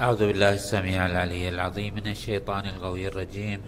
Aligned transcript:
أعوذ 0.00 0.26
بالله 0.26 0.52
السميع 0.54 1.06
العلي 1.06 1.48
العظيم 1.48 1.94
من 1.94 2.06
الشيطان 2.10 2.66
الغوي 2.66 3.06
الرجيم. 3.08 3.60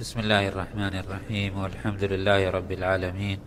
بسم 0.00 0.20
الله 0.20 0.48
الرحمن 0.48 0.94
الرحيم. 1.04 1.58
والحمد 1.58 2.04
لله 2.04 2.50
رب 2.50 2.72
العالمين. 2.72 3.38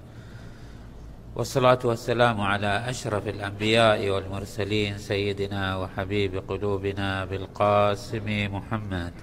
والصلاة 1.35 1.79
والسلام 1.83 2.41
على 2.41 2.89
أشرف 2.89 3.27
الأنبياء 3.27 4.09
والمرسلين 4.09 4.97
سيدنا 4.97 5.77
وحبيب 5.77 6.43
قلوبنا 6.47 7.25
بالقاسم 7.25 8.55
محمد. 8.55 9.13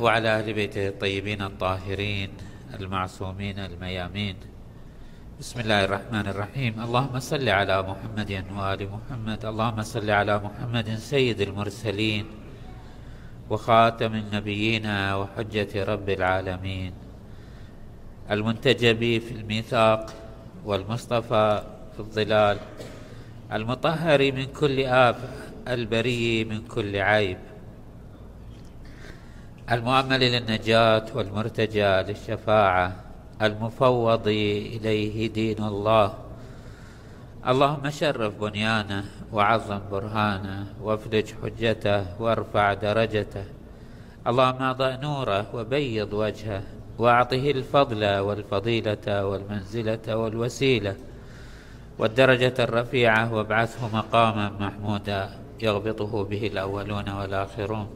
وعلى 0.00 0.28
أهل 0.28 0.52
بيته 0.52 0.88
الطيبين 0.88 1.42
الطاهرين 1.42 2.30
المعصومين 2.80 3.58
الميامين. 3.58 4.36
بسم 5.40 5.60
الله 5.60 5.84
الرحمن 5.84 6.26
الرحيم. 6.26 6.72
اللهم 6.82 7.14
صل 7.18 7.48
على 7.48 7.76
محمد 7.82 8.30
وآل 8.50 8.80
محمد. 8.90 9.40
اللهم 9.44 9.82
صل 9.82 10.10
على 10.10 10.34
محمد 10.38 10.88
سيد 10.98 11.40
المرسلين 11.40 12.26
وخاتم 13.50 14.14
النبيين 14.14 14.86
وحجة 15.14 15.84
رب 15.84 16.08
العالمين. 16.10 16.92
المنتجب 18.30 19.00
في 19.22 19.32
الميثاق 19.38 20.02
والمصطفى 20.64 21.62
في 21.94 22.00
الظلال. 22.00 22.58
المطهر 23.52 24.32
من 24.32 24.44
كل 24.44 24.80
آب 24.82 25.16
البري 25.68 26.44
من 26.44 26.60
كل 26.68 26.96
عيب. 26.96 27.38
المؤمل 29.72 30.20
للنجاة 30.20 31.06
والمرتجى 31.14 31.92
للشفاعة 32.08 32.92
المفوض 33.42 34.28
إليه 34.28 35.32
دين 35.32 35.64
الله. 35.64 36.14
اللهم 37.48 37.90
شرف 37.90 38.32
بنيانه 38.40 39.04
وعظم 39.32 39.80
برهانه 39.90 40.66
وافلج 40.82 41.26
حجته 41.42 42.20
وارفع 42.22 42.74
درجته. 42.74 43.44
اللهم 44.26 44.62
اضع 44.62 44.96
نوره 44.96 45.54
وبيض 45.54 46.12
وجهه 46.12 46.62
وأعطه 46.98 47.50
الفضل 47.50 48.18
والفضيلة 48.18 49.26
والمنزلة 49.26 50.16
والوسيلة. 50.16 50.96
والدرجة 51.98 52.54
الرفيعة 52.58 53.34
وابعثه 53.34 53.96
مقاما 53.96 54.48
محمودا. 54.60 55.43
يغبطه 55.62 56.24
به 56.24 56.46
الأولون 56.46 57.08
والآخرون. 57.08 57.88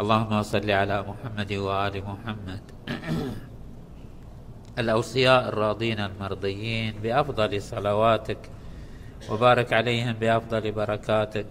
اللهم 0.00 0.42
صل 0.42 0.70
على 0.70 1.04
محمد 1.08 1.52
وآل 1.52 2.02
محمد. 2.04 2.62
الأوصياء 4.82 5.48
الراضين 5.48 6.00
المرضيين 6.00 6.92
بأفضل 7.02 7.62
صلواتك 7.62 8.38
وبارك 9.30 9.72
عليهم 9.72 10.12
بأفضل 10.12 10.72
بركاتك. 10.72 11.46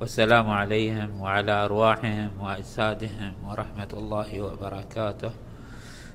والسلام 0.00 0.50
عليهم 0.50 1.20
وعلى 1.20 1.52
أرواحهم 1.52 2.30
وأجسادهم 2.40 3.32
ورحمة 3.44 3.88
الله 3.92 4.40
وبركاته. 4.40 5.30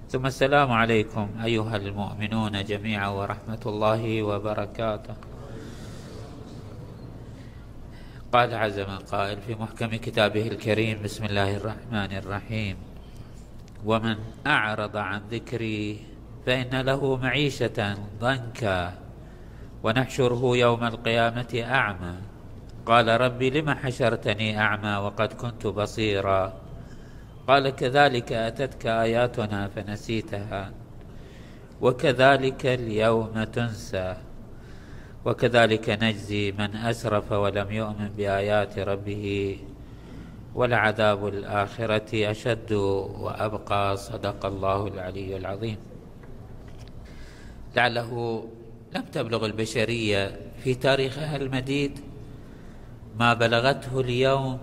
ثم 0.09 0.25
السلام 0.25 0.71
عليكم 0.71 1.29
أيها 1.43 1.75
المؤمنون 1.75 2.63
جميعا 2.63 3.09
ورحمة 3.09 3.63
الله 3.65 4.23
وبركاته. 4.23 5.34
قال 8.35 8.53
عز 8.53 8.79
من 8.79 8.97
قائل 8.97 9.41
في 9.41 9.55
محكم 9.55 9.95
كتابه 9.95 10.47
الكريم 10.47 10.99
بسم 11.03 11.25
الله 11.25 11.57
الرحمن 11.57 12.11
الرحيم. 12.17 12.75
ومن 13.85 14.15
أعرض 14.47 14.97
عن 14.97 15.21
ذكري 15.31 15.99
فإن 16.45 16.81
له 16.81 17.15
معيشة 17.15 17.95
ضنكا 18.19 18.93
ونحشره 19.83 20.57
يوم 20.57 20.83
القيامة 20.83 21.63
أعمى. 21.63 22.15
قال 22.85 23.21
ربي 23.21 23.49
لم 23.49 23.69
حشرتني 23.69 24.59
أعمى 24.59 24.95
وقد 24.95 25.33
كنت 25.33 25.67
بصيرا؟ 25.67 26.53
قال 27.47 27.69
كذلك 27.69 28.31
أتتك 28.31 28.85
آياتنا 28.85 29.67
فنسيتها 29.67 30.71
وكذلك 31.81 32.65
اليوم 32.65 33.43
تنسى. 33.43 34.15
وكذلك 35.25 35.89
نجزي 35.89 36.51
من 36.51 36.75
أسرف 36.75 37.31
ولم 37.31 37.71
يؤمن 37.71 38.09
بآيات 38.17 38.79
ربه 38.79 39.57
ولعذاب 40.55 41.27
الآخرة 41.27 42.31
أشد 42.31 42.71
وأبقى 42.71 43.97
صدق 43.97 44.45
الله 44.45 44.87
العلي 44.87 45.37
العظيم. 45.37 45.77
لعله 47.75 48.11
لم 48.95 49.01
تبلغ 49.01 49.45
البشرية 49.45 50.39
في 50.63 50.75
تاريخها 50.75 51.35
المديد 51.35 51.99
ما 53.19 53.33
بلغته 53.33 53.99
اليوم 53.99 54.59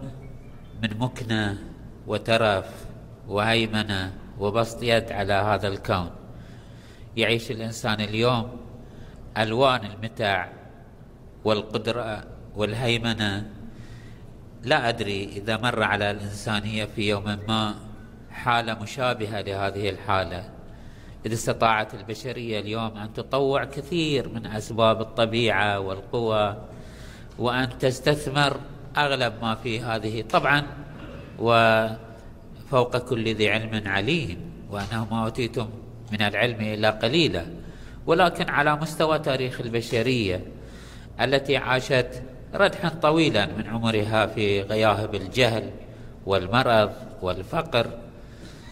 من 0.82 0.98
مكنة 0.98 1.58
وترف 2.06 2.86
وهيمنة 3.28 4.12
وبسط 4.38 4.82
يد 4.82 5.12
على 5.12 5.32
هذا 5.32 5.68
الكون. 5.68 6.10
يعيش 7.16 7.50
الإنسان 7.50 8.00
اليوم 8.00 8.61
ألوان 9.38 9.84
المتاع 9.84 10.52
والقدرة 11.44 12.24
والهيمنة. 12.56 13.50
لا 14.62 14.88
أدري 14.88 15.24
إذا 15.24 15.56
مر 15.56 15.82
على 15.82 16.10
الإنسانية 16.10 16.84
في 16.84 17.08
يوم 17.08 17.24
ما 17.48 17.74
حالة 18.30 18.74
مشابهة 18.74 19.40
لهذه 19.40 19.90
الحالة. 19.90 20.44
إذا 21.26 21.34
استطاعت 21.34 21.94
البشرية 21.94 22.60
اليوم 22.60 22.96
أن 22.96 23.12
تطوع 23.12 23.64
كثير 23.64 24.28
من 24.28 24.46
أسباب 24.46 25.00
الطبيعة 25.00 25.80
والقوى 25.80 26.56
وأن 27.38 27.78
تستثمر 27.78 28.60
أغلب 28.96 29.32
ما 29.42 29.54
في 29.54 29.80
هذه. 29.80 30.22
طبعا 30.22 30.66
وفوق 31.38 32.96
كل 32.96 33.34
ذي 33.34 33.50
علم 33.50 33.88
عليم 33.88 34.38
وأنه 34.70 35.06
ما 35.10 35.24
أوتيتم 35.24 35.68
من 36.12 36.22
العلم 36.22 36.60
إلا 36.60 36.90
قليلا. 36.90 37.61
ولكن 38.06 38.50
على 38.50 38.76
مستوى 38.76 39.18
تاريخ 39.18 39.60
البشرية 39.60 40.40
التي 41.20 41.56
عاشت 41.56 42.22
ردحا 42.54 42.88
طويلا 42.88 43.46
من 43.46 43.66
عمرها 43.66 44.26
في 44.26 44.62
غياهب 44.62 45.14
الجهل 45.14 45.70
والمرض 46.26 46.92
والفقر 47.22 47.86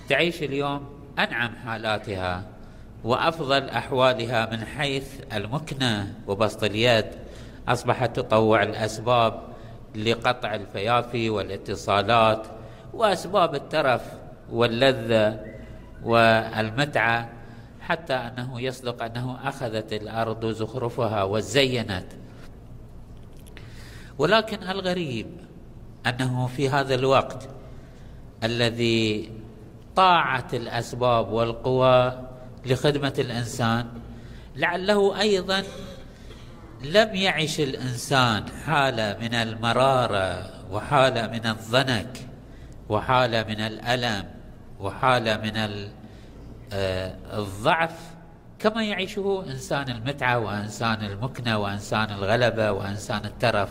تعيش 0.09 0.43
اليوم 0.43 0.87
أنعم 1.19 1.57
حالاتها 1.65 2.43
وأفضل 3.05 3.69
أحوالها 3.69 4.49
من 4.53 4.65
حيث 4.65 5.09
المكنة 5.33 6.15
وبسط 6.27 6.65
اليد 6.65 7.07
أصبحت 7.69 8.17
تطوع 8.17 8.63
الأسباب 8.63 9.43
لقطع 9.95 10.55
الفيافي 10.55 11.31
والاتصالات 11.31 12.47
وأسباب 12.93 13.55
الترف 13.55 14.03
واللذة 14.53 15.41
والمتعة 16.03 17.29
حتى 17.91 18.15
أنه 18.15 18.61
يصدق 18.61 19.03
أنه 19.03 19.49
أخذت 19.49 19.93
الأرض 19.93 20.47
زخرفها 20.47 21.23
وزينت. 21.23 22.07
ولكن 24.19 24.63
الغريب 24.63 25.27
أنه 26.07 26.47
في 26.47 26.69
هذا 26.69 26.95
الوقت 26.95 27.49
الذي 28.45 29.33
طاعت 29.97 30.55
الأسباب 30.55 31.33
والقوى 31.33 32.29
لخدمة 32.67 33.15
الإنسان 33.19 33.87
لعله 34.57 35.21
أيضا 35.21 35.63
لم 36.85 37.15
يعش 37.15 37.61
الإنسان 37.61 38.45
حالة 38.67 39.17
من 39.21 39.35
المرارة 39.35 40.51
وحالة 40.73 41.27
من 41.27 41.47
الضنك 41.47 42.29
وحالة 42.89 43.43
من 43.43 43.61
الألم 43.61 44.25
وحالة 44.81 45.37
من 45.37 45.57
الضعف 46.73 47.99
كما 48.59 48.85
يعيشه 48.85 49.45
إنسان 49.47 49.89
المتعة 49.89 50.39
وإنسان 50.39 51.05
المكنة 51.05 51.59
وإنسان 51.59 52.11
الغلبة 52.11 52.73
وإنسان 52.73 53.25
الترف 53.25 53.69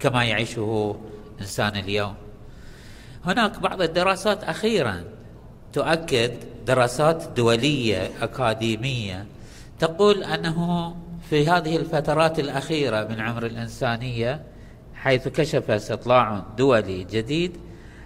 كما 0.00 0.24
يعيشه 0.24 0.96
إنسان 1.40 1.76
اليوم. 1.76 2.14
هناك 3.24 3.58
بعض 3.58 3.82
الدراسات 3.82 4.44
أخيرا 4.44 5.04
تؤكد 5.72 6.32
دراسات 6.66 7.28
دولية 7.36 8.10
أكاديمية 8.22 9.26
تقول 9.78 10.24
أنه 10.24 10.96
في 11.30 11.48
هذه 11.48 11.76
الفترات 11.76 12.38
الأخيرة 12.38 13.04
من 13.04 13.20
عمر 13.20 13.46
الإنسانية 13.46 14.42
حيث 14.94 15.28
كشف 15.28 15.70
استطلاع 15.70 16.42
دولي 16.56 17.04
جديد 17.04 17.56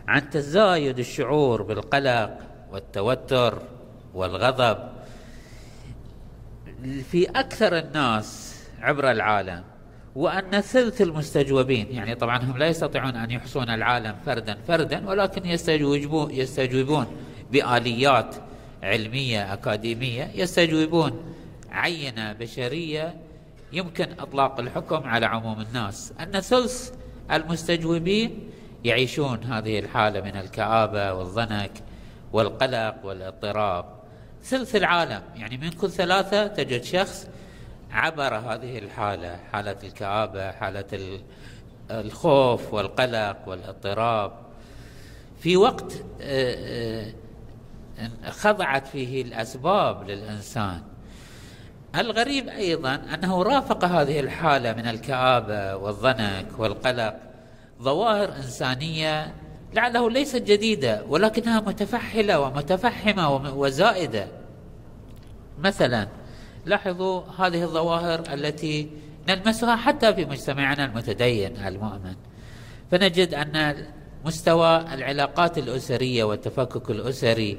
عن 0.09 0.31
تزايد 0.31 0.99
الشعور 0.99 1.63
بالقلق 1.63 2.39
والتوتر 2.73 3.63
والغضب. 4.19 4.79
في 7.11 7.31
أكثر 7.31 7.79
الناس 7.79 8.59
عبر 8.81 9.11
العالم 9.11 9.65
وأن 10.17 10.61
ثلث 10.61 11.03
المستجوبين 11.03 11.87
يعني 11.91 12.15
طبعا 12.15 12.39
هم 12.39 12.59
لا 12.59 12.67
يستطيعون 12.67 13.17
أن 13.17 13.31
يحصون 13.31 13.71
العالم 13.71 14.15
فردا 14.27 14.59
فردا 14.69 15.09
ولكن 15.09 15.47
يستجوبون, 15.47 16.31
يستجوبون 16.31 17.07
بآليات 17.53 18.35
علمية 18.83 19.53
أكاديمية 19.53 20.31
يستجوبون 20.35 21.35
عينة 21.71 22.33
بشرية 22.33 23.15
يمكن 23.73 24.07
إطلاق 24.19 24.61
الحكم 24.61 25.09
على 25.09 25.27
عموم 25.27 25.61
الناس. 25.61 26.13
أن 26.21 26.41
ثلث 26.41 26.93
المستجوبين 27.33 28.51
يعيشون 28.85 29.45
هذه 29.45 29.79
الحالة 29.79 30.21
من 30.21 30.37
الكآبة 30.37 31.13
والضنك 31.13 31.71
والقلق 32.33 32.95
والإضطراب. 33.05 33.98
ثلث 34.45 34.77
العالم. 34.77 35.23
يعني 35.37 35.57
من 35.57 35.71
كل 35.71 35.91
ثلاثة 35.91 36.47
تجد 36.47 36.83
شخص 36.83 37.29
عبر 37.91 38.35
هذه 38.35 38.79
الحالة 38.79 39.37
حالة 39.53 39.77
الكآبة 39.85 40.51
حالة 40.51 41.21
الخوف 41.91 42.75
والقلق 42.75 43.37
والاضطراب. 43.47 44.33
في 45.41 45.57
وقت 45.57 45.93
آه، 46.21 47.13
آه، 47.99 48.31
خضعت 48.31 48.87
فيه 48.87 49.23
الأسباب 49.23 50.11
للإنسان. 50.11 50.83
الغريب 51.97 52.49
أيضا 52.49 52.95
أنه 53.15 53.43
رافق 53.43 53.85
هذه 53.85 54.21
الحالة 54.21 54.73
من 54.73 54.87
الكآبة 54.87 55.77
والضنك 55.77 56.47
والقلق 56.59 57.17
ظواهر 57.83 58.37
إنسانية 58.37 59.35
لعله 59.75 60.11
ليست 60.11 60.43
جديدة 60.43 61.05
ولكنها 61.09 61.61
متفحلة 61.61 62.41
ومتفحمة 62.41 63.55
وزائدة. 63.57 64.27
مثلا 65.59 66.09
لاحظوا 66.67 67.23
هذه 67.39 67.63
الظواهر 67.63 68.23
التي 68.33 68.91
نلمسها 69.29 69.77
حتى 69.77 70.15
في 70.15 70.25
مجتمعنا 70.25 70.85
المتدين 70.85 71.57
المؤمن. 71.57 72.15
فنجد 72.91 73.35
أن 73.35 73.87
مستوى 74.25 74.77
العلاقات 74.95 75.59
الأسرية 75.59 76.25
والتفكك 76.25 76.91
الأسري 76.91 77.59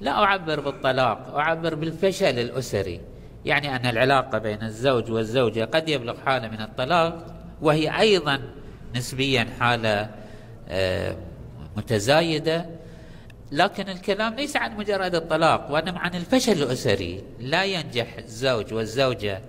لا 0.00 0.10
أعبر 0.10 0.60
بالطلاق 0.60 1.34
أعبر 1.36 1.74
بالفشل 1.74 2.38
الأسري. 2.38 3.00
يعني 3.44 3.76
أن 3.76 3.86
العلاقة 3.86 4.38
بين 4.38 4.62
الزوج 4.62 5.10
والزوجة 5.10 5.64
قد 5.64 5.88
يبلغ 5.88 6.16
حالة 6.20 6.48
من 6.48 6.60
الطلاق 6.60 7.26
وهي 7.62 8.00
أيضا 8.00 8.40
نسبيا 8.96 9.46
حالة 9.60 10.10
متزايدة 11.76 12.66
لكن 13.52 13.88
الكلام 13.88 14.34
ليس 14.34 14.56
عن 14.56 14.76
مجرد 14.76 15.14
الطلاق 15.14 15.70
وإنما 15.70 15.98
عن 15.98 16.14
الفشل 16.14 16.52
الأسري. 16.52 17.22
لا 17.40 17.64
ينجح 17.64 18.16
الزوج 18.18 18.74
والزوجة 18.74 19.42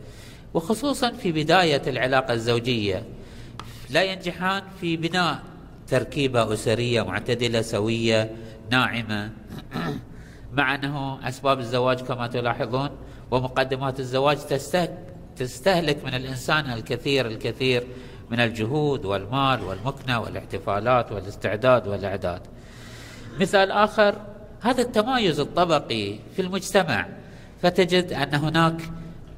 وخصوصا 0.53 1.11
في 1.11 1.31
بداية 1.31 1.81
العلاقة 1.87 2.33
الزوجية 2.33 3.03
لا 3.89 4.03
ينجحان 4.03 4.63
في 4.81 4.97
بناء 4.97 5.39
تركيبة 5.87 6.53
أسرية 6.53 7.01
معتدلة 7.01 7.61
سوية 7.61 8.31
ناعمة. 8.71 9.31
مع 10.53 10.75
أنه 10.75 11.27
أسباب 11.27 11.59
الزواج 11.59 12.01
كما 12.01 12.27
تلاحظون 12.27 12.89
ومقدمات 13.31 13.99
الزواج 13.99 14.37
تستهلك 15.35 16.05
من 16.05 16.13
الإنسان 16.13 16.73
الكثير 16.73 17.27
الكثير 17.27 17.87
من 18.31 18.39
الجهود 18.39 19.05
والمال 19.05 19.63
والمكنة 19.63 20.19
والاحتفالات 20.19 21.11
والاستعداد 21.11 21.87
والأعداد. 21.87 22.41
مثال 23.39 23.71
آخر 23.71 24.15
هذا 24.61 24.81
التمايز 24.81 25.39
الطبقي 25.39 26.15
في 26.35 26.41
المجتمع 26.41 27.07
فتجد 27.61 28.13
أن 28.13 28.35
هناك 28.35 28.81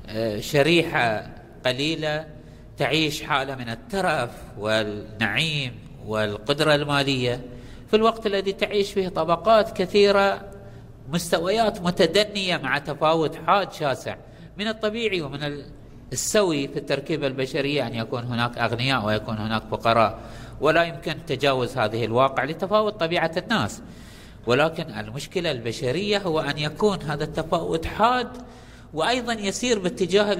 آه، 0.09 0.39
شريحة 0.39 1.29
قليلة 1.65 2.25
تعيش 2.77 3.23
حالة 3.23 3.55
من 3.55 3.69
الترف 3.69 4.31
والنعيم 4.57 5.73
والقدرة 6.05 6.75
المالية. 6.75 7.41
في 7.89 7.95
الوقت 7.95 8.25
الذي 8.25 8.51
تعيش 8.51 8.91
فيه 8.91 9.07
طبقات 9.07 9.77
كثيرة 9.77 10.41
مستويات 11.09 11.81
متدنية 11.81 12.57
مع 12.57 12.77
تفاوت 12.77 13.35
حاد 13.35 13.71
شاسع 13.71 14.15
من 14.57 14.67
الطبيعي 14.67 15.21
ومن 15.21 15.63
السوي 16.11 16.67
في 16.67 16.79
التركيبة 16.79 17.27
البشرية 17.27 17.87
أن 17.87 17.95
يكون 17.95 18.23
هناك 18.23 18.57
أغنياء 18.57 19.05
ويكون 19.05 19.37
هناك 19.37 19.63
فقراء. 19.71 20.19
ولا 20.61 20.83
يمكن 20.83 21.25
تجاوز 21.27 21.77
هذه 21.77 22.05
الواقع 22.05 22.43
لتفاوت 22.43 22.99
طبيعة 22.99 23.31
الناس. 23.37 23.81
ولكن 24.47 24.83
المشكلة 24.83 25.51
البشرية 25.51 26.17
هو 26.17 26.39
أن 26.39 26.57
يكون 26.57 27.01
هذا 27.01 27.23
التفاوت 27.23 27.85
حاد 27.85 28.27
وأيضا 28.93 29.33
يسير 29.33 29.79
باتجاه 29.79 30.37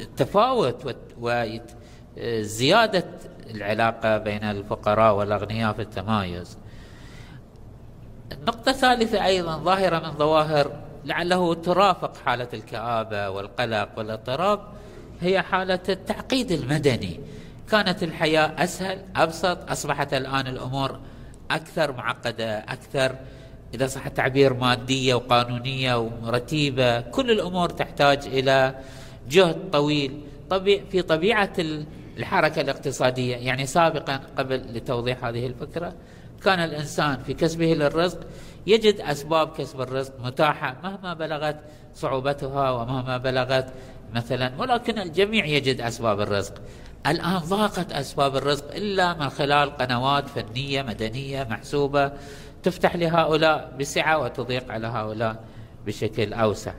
التفاوت 0.00 0.96
وزيادة 1.20 3.04
العلاقة 3.50 4.18
بين 4.18 4.44
الفقراء 4.44 5.14
والأغنياء 5.14 5.72
في 5.72 5.82
التمايز. 5.82 6.58
النقطة 8.32 8.70
الثالثة 8.70 9.26
أيضا 9.26 9.56
ظاهرة 9.56 9.98
من 9.98 10.18
ظواهر 10.18 10.81
لعله 11.04 11.54
ترافق 11.54 12.16
حالة 12.16 12.48
الكآبة 12.54 13.30
والقلق 13.30 13.88
والاضطراب 13.96 14.60
هي 15.20 15.42
حالة 15.42 15.80
التعقيد 15.88 16.52
المدني. 16.52 17.20
كانت 17.70 18.02
الحياة 18.02 18.64
أسهل 18.64 18.98
أبسط 19.16 19.70
أصبحت 19.70 20.14
الآن 20.14 20.46
الأمور 20.46 21.00
أكثر 21.50 21.92
معقدة 21.92 22.58
أكثر 22.58 23.16
إذا 23.74 23.86
صح 23.86 24.06
التعبير 24.06 24.54
مادية 24.54 25.14
وقانونية 25.14 26.10
ورتيبة 26.22 27.00
كل 27.00 27.30
الأمور 27.30 27.70
تحتاج 27.70 28.26
إلى 28.26 28.74
جهد 29.28 29.70
طويل. 29.70 30.20
طبيع 30.50 30.82
في 30.90 31.02
طبيعة 31.02 31.52
الحركة 32.18 32.60
الاقتصادية 32.60 33.36
يعني 33.36 33.66
سابقا 33.66 34.20
قبل 34.38 34.56
لتوضيح 34.56 35.24
هذه 35.24 35.46
الفكرة 35.46 35.92
كان 36.44 36.58
الإنسان 36.58 37.22
في 37.26 37.34
كسبه 37.34 37.74
للرزق 37.74 38.20
يجد 38.66 39.00
أسباب 39.00 39.52
كسب 39.52 39.80
الرزق 39.80 40.12
متاحة 40.20 40.76
مهما 40.82 41.14
بلغت 41.14 41.60
صعوبتها 41.94 42.70
ومهما 42.70 43.18
بلغت 43.18 43.72
مثلا 44.14 44.52
ولكن 44.58 44.98
الجميع 44.98 45.44
يجد 45.44 45.80
أسباب 45.80 46.20
الرزق. 46.20 46.54
الآن 47.06 47.38
ضاقت 47.38 47.92
أسباب 47.92 48.36
الرزق 48.36 48.74
إلا 48.74 49.14
من 49.14 49.28
خلال 49.28 49.76
قنوات 49.76 50.28
فنية 50.28 50.82
مدنية 50.82 51.44
محسوبة 51.44 52.12
تفتح 52.62 52.96
لهؤلاء 52.96 53.72
بسعة 53.80 54.18
وتضيق 54.18 54.72
على 54.72 54.86
هؤلاء 54.86 55.44
بشكل 55.86 56.32
أوسع. 56.32 56.72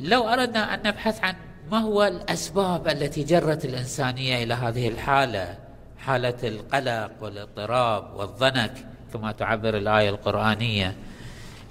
لو 0.00 0.28
أردنا 0.28 0.74
أن 0.74 0.78
نبحث 0.86 1.24
عن 1.24 1.34
ما 1.70 1.78
هو 1.78 2.04
الأسباب 2.04 2.88
التي 2.88 3.24
جرت 3.24 3.64
الإنسانية 3.64 4.42
إلى 4.42 4.54
هذه 4.54 4.88
الحالة 4.88 5.58
حالة 5.98 6.38
القلق 6.44 7.10
والإضطراب 7.20 8.16
والضنك 8.16 8.72
كما 9.12 9.32
تعبر 9.32 9.76
الآية 9.76 10.10
القرآنية. 10.10 10.96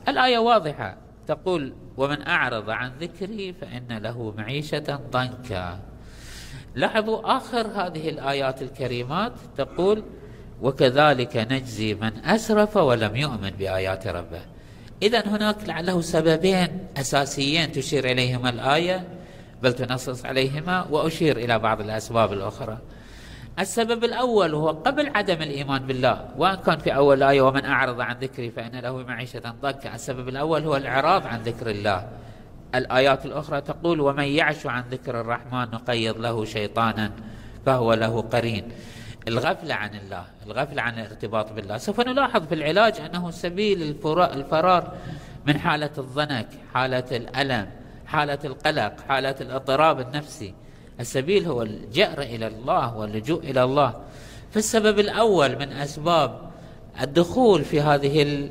الآية 0.07 0.37
واضحة. 0.37 0.97
تقول 1.27 1.73
ومن 1.97 2.27
أعرض 2.27 2.69
عن 2.69 2.91
ذكري 3.01 3.53
فإن 3.53 3.97
له 3.97 4.33
معيشة 4.37 4.99
ضنكا. 5.11 5.79
لاحظوا 6.75 7.37
آخر 7.37 7.67
هذه 7.67 8.09
الآيات 8.09 8.61
الكريمات 8.61 9.33
تقول 9.57 10.03
وكذلك 10.61 11.37
نجزي 11.37 11.93
من 11.93 12.25
أسرف 12.25 12.77
ولم 12.77 13.15
يؤمن 13.15 13.49
بآيات 13.49 14.07
ربه. 14.07 14.41
إذا 15.01 15.27
هناك 15.27 15.55
لعله 15.67 16.01
سببين 16.01 16.87
أساسيين 16.97 17.71
تشير 17.71 18.05
إليهما 18.05 18.49
الآية 18.49 19.07
بل 19.63 19.73
تنصص 19.73 20.25
عليهما 20.25 20.85
وأشير 20.89 21.37
إلى 21.37 21.59
بعض 21.59 21.81
الأسباب 21.81 22.33
الأخرى. 22.33 22.77
السبب 23.59 24.03
الأول 24.03 24.53
هو 24.53 24.69
قبل 24.69 25.11
عدم 25.15 25.41
الإيمان 25.41 25.87
بالله 25.87 26.29
وأن 26.37 26.55
كان 26.55 26.77
في 26.77 26.95
أول 26.95 27.23
آية 27.23 27.41
ومن 27.41 27.65
أعرض 27.65 28.01
عن 28.01 28.15
ذكري 28.15 28.51
فإن 28.51 28.79
له 28.79 28.97
معيشة 28.97 29.39
ضنكا. 29.61 29.95
السبب 29.95 30.29
الأول 30.29 30.63
هو 30.63 30.75
الإعراض 30.75 31.27
عن 31.27 31.41
ذكر 31.41 31.69
الله. 31.69 32.07
الآيات 32.75 33.25
الأخرى 33.25 33.61
تقول 33.61 34.01
ومن 34.01 34.23
يعش 34.23 34.65
عن 34.65 34.83
ذكر 34.91 35.21
الرحمن 35.21 35.71
نقيض 35.71 36.17
له 36.17 36.45
شيطانا 36.45 37.11
فهو 37.65 37.93
له 37.93 38.21
قرين. 38.21 38.71
الغفلة 39.27 39.75
عن 39.75 39.95
الله 39.95 40.23
الغفلة 40.45 40.81
عن 40.81 40.93
الارتباط 40.93 41.51
بالله. 41.53 41.77
سوف 41.77 41.99
نلاحظ 41.99 42.47
في 42.47 42.55
العلاج 42.55 42.99
أنه 42.99 43.31
سبيل 43.31 43.81
الفرار 44.19 44.93
من 45.47 45.59
حالة 45.59 45.91
الضنك 45.97 46.47
حالة 46.73 47.09
الألم 47.11 47.69
حالة 48.05 48.39
القلق 48.45 48.93
حالة 49.09 49.35
الاضطراب 49.41 49.99
النفسي. 49.99 50.53
السبيل 50.99 51.45
هو 51.45 51.61
الجأر 51.61 52.21
إلى 52.21 52.47
الله 52.47 52.97
واللجوء 52.97 53.43
إلى 53.43 53.63
الله. 53.63 53.93
فالسبب 54.51 54.99
الأول 54.99 55.59
من 55.59 55.71
أسباب 55.71 56.51
الدخول 57.01 57.63
في 57.63 57.81
هذه 57.81 58.49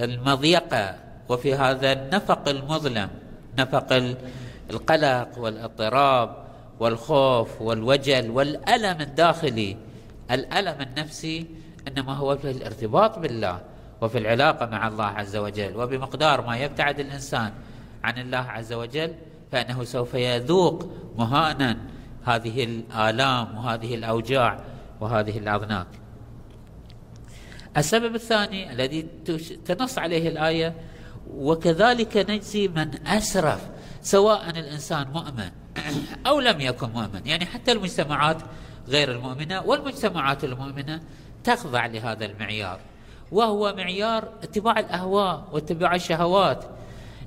المضيقة 0.00 0.94
وفي 1.28 1.54
هذا 1.54 1.92
النفق 1.92 2.48
المظلم 2.48 3.08
نفق 3.58 4.16
القلق 4.70 5.28
والاضطراب 5.38 6.36
والخوف 6.80 7.62
والوجل 7.62 8.30
والألم 8.30 9.00
الداخلي. 9.00 9.76
الألم 10.30 10.80
النفسي 10.80 11.46
إنما 11.88 12.14
هو 12.14 12.36
في 12.36 12.50
الارتباط 12.50 13.18
بالله 13.18 13.60
وفي 14.00 14.18
العلاقة 14.18 14.66
مع 14.66 14.88
الله 14.88 15.04
عز 15.04 15.36
وجل. 15.36 15.76
وبمقدار 15.76 16.46
ما 16.46 16.56
يبتعد 16.56 17.00
الإنسان 17.00 17.52
عن 18.04 18.18
الله 18.18 18.38
عز 18.38 18.72
وجل 18.72 19.14
فإنه 19.56 19.84
سوف 19.84 20.14
يذوق 20.14 20.90
مهانا 21.18 21.76
هذه 22.24 22.64
الآلام 22.64 23.56
وهذه 23.56 23.94
الأوجاع 23.94 24.60
وهذه 25.00 25.38
الأضناك 25.38 25.86
السبب 27.76 28.14
الثاني 28.14 28.72
الذي 28.72 29.02
تنص 29.64 29.98
عليه 29.98 30.28
الآية 30.28 30.74
وكذلك 31.34 32.16
نجزي 32.16 32.68
من 32.68 33.06
أسرف 33.06 33.60
سواء 34.02 34.50
الإنسان 34.50 35.06
مؤمن 35.08 35.50
أو 36.26 36.40
لم 36.40 36.60
يكن 36.60 36.88
مؤمن. 36.88 37.26
يعني 37.26 37.46
حتى 37.46 37.72
المجتمعات 37.72 38.36
غير 38.88 39.12
المؤمنة 39.12 39.62
والمجتمعات 39.62 40.44
المؤمنة 40.44 41.00
تخضع 41.44 41.86
لهذا 41.86 42.24
المعيار. 42.24 42.80
وهو 43.32 43.74
معيار 43.76 44.28
اتباع 44.42 44.78
الأهواء 44.78 45.48
واتباع 45.52 45.94
الشهوات. 45.94 46.64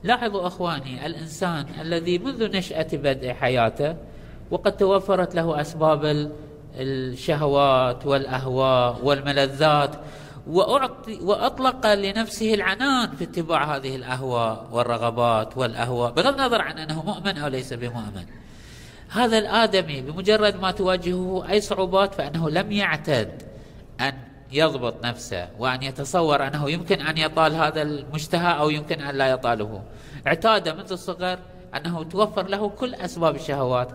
لاحظوا 0.04 0.48
أخواني 0.48 1.06
الإنسان 1.06 1.66
الذي 1.82 2.18
منذ 2.18 2.58
نشأة 2.58 2.88
بدء 2.94 3.34
حياته 3.34 3.96
وقد 4.52 4.78
توفرت 4.78 5.36
له 5.36 5.62
أسباب 5.62 6.32
الشهوات 6.76 8.06
والأهواء 8.06 9.00
والملذات 9.04 9.96
وأطلق 11.22 11.94
لنفسه 11.94 12.54
العنان 12.54 13.16
في 13.16 13.24
اتباع 13.24 13.76
هذه 13.76 13.96
الأهواء 13.96 14.68
والرغبات 14.72 15.58
والأهواء 15.58 16.12
بغض 16.12 16.28
النظر 16.28 16.62
عن 16.62 16.78
أنه 16.78 17.04
مؤمن 17.04 17.38
أو 17.38 17.48
ليس 17.48 17.74
بمؤمن. 17.74 18.26
هذا 19.10 19.38
الآدمي 19.38 20.02
بمجرد 20.02 20.62
ما 20.62 20.72
تواجهه 20.72 21.46
أي 21.50 21.62
صعوبات 21.62 22.14
فإنه 22.14 22.50
لم 22.50 22.72
يعتد 22.72 23.42
أن 24.02 24.14
يضبط 24.52 25.06
نفسه 25.06 25.48
وأن 25.60 25.84
يتصور 25.84 26.48
أنه 26.48 26.72
يمكن 26.72 27.02
أن 27.02 27.18
يطال 27.18 27.56
هذا 27.56 27.82
المشتهى 27.82 28.60
أو 28.60 28.70
يمكن 28.70 29.02
أن 29.02 29.16
لا 29.16 29.28
يطاله. 29.28 29.84
اعتاد 30.28 30.70
منذ 30.70 30.92
الصغر 30.92 31.40
أنه 31.76 32.04
توفر 32.04 32.48
له 32.48 32.70
كل 32.70 32.96
أسباب 32.96 33.36
الشهوات. 33.36 33.90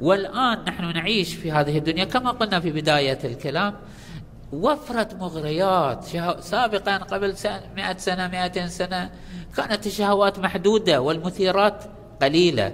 والآن 0.00 0.64
نحن 0.64 0.92
نعيش 0.94 1.34
في 1.34 1.52
هذه 1.52 1.78
الدنيا 1.78 2.04
كما 2.04 2.30
قلنا 2.30 2.60
في 2.60 2.70
بداية 2.70 3.18
الكلام 3.24 3.74
وفرة 4.52 5.08
مغريات. 5.20 6.04
سابقا 6.40 6.96
قبل 6.96 7.34
مئة 7.76 7.96
سنة 7.96 8.28
مئتين 8.28 8.68
سنة 8.68 9.10
كانت 9.56 9.86
الشهوات 9.86 10.38
محدودة 10.38 11.00
والمثيرات 11.00 11.84
قليلة. 12.22 12.72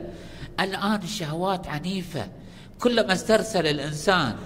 الآن 0.60 1.02
الشهوات 1.02 1.68
عنيفة. 1.68 2.28
كلما 2.80 3.12
استرسل 3.12 3.66
الإنسان 3.66 4.36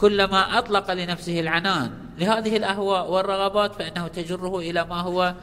كلما 0.00 0.58
أطلق 0.58 0.92
لنفسه 0.92 1.40
العنان 1.40 1.90
لهذه 2.18 2.56
الأهواء 2.56 3.10
والرغبات 3.10 3.74
فإنه 3.74 4.08
تجره 4.08 4.58
إلى 4.58 4.84
ما 4.84 5.00
هو 5.00 5.34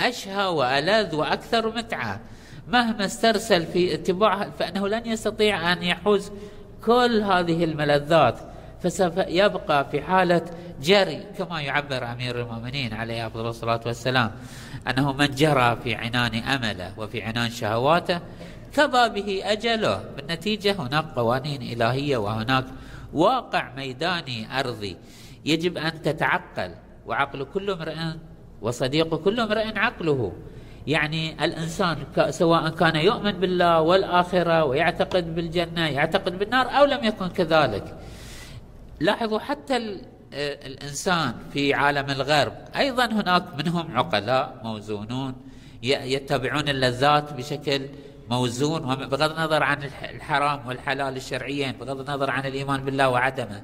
أشهى 0.00 0.46
وألذ 0.46 1.14
وأكثر 1.14 1.76
متعة. 1.76 2.20
مهما 2.68 3.04
استرسل 3.04 3.66
في 3.66 3.94
اتباعها 3.94 4.50
فإنه 4.58 4.88
لن 4.88 5.06
يستطيع 5.06 5.72
أن 5.72 5.82
يحوز 5.82 6.32
كل 6.84 7.22
هذه 7.22 7.64
الملذات 7.64 8.38
فسوف 8.82 9.16
يبقى 9.16 9.90
في 9.90 10.02
حالة 10.02 10.44
جري 10.82 11.26
كما 11.38 11.60
يعبر 11.60 12.12
أمير 12.12 12.40
المؤمنين 12.40 12.94
عليه 12.94 13.26
أفضل 13.26 13.46
الصلاة 13.46 13.80
والسلام 13.86 14.32
أنه 14.88 15.12
من 15.12 15.26
جرى 15.26 15.76
في 15.84 15.94
عنان 15.94 16.34
أمله 16.34 16.92
وفي 16.96 17.22
عنان 17.22 17.50
شهواته 17.50 18.20
كضى 18.76 19.08
به 19.08 19.52
أجله. 19.52 20.04
بالنتيجة 20.16 20.72
هناك 20.78 21.04
قوانين 21.16 21.62
إلهية 21.62 22.16
وهناك 22.16 22.64
واقع 23.12 23.74
ميداني 23.76 24.60
أرضي. 24.60 24.96
يجب 25.44 25.78
أن 25.78 26.02
تتعقل 26.02 26.74
وعقل 27.06 27.44
كل 27.54 27.70
امرئ 27.70 27.96
وصديق 28.62 29.14
كل 29.14 29.40
امرئ 29.40 29.78
عقله. 29.78 30.32
يعني 30.86 31.44
الإنسان 31.44 31.96
سواء 32.30 32.68
كان 32.68 32.96
يؤمن 32.96 33.32
بالله 33.32 33.80
والآخرة 33.80 34.64
ويعتقد 34.64 35.34
بالجنة 35.34 35.88
يعتقد 35.88 36.38
بالنار 36.38 36.66
أو 36.78 36.84
لم 36.84 37.04
يكن 37.04 37.28
كذلك. 37.28 37.98
لاحظوا 39.00 39.38
حتى 39.38 40.00
الإنسان 40.66 41.34
في 41.52 41.74
عالم 41.74 42.10
الغرب 42.10 42.52
أيضا 42.76 43.04
هناك 43.04 43.44
منهم 43.58 43.96
عقلاء 43.96 44.60
موزونون 44.64 45.34
يتبعون 45.82 46.68
اللذات 46.68 47.32
بشكل 47.32 47.82
موزون 48.30 48.94
بغض 48.94 49.22
النظر 49.22 49.62
عن 49.62 49.82
الحرام 50.02 50.66
والحلال 50.66 51.16
الشرعيين 51.16 51.72
بغض 51.72 52.00
النظر 52.00 52.30
عن 52.30 52.46
الإيمان 52.46 52.84
بالله 52.84 53.08
وعدمه. 53.08 53.62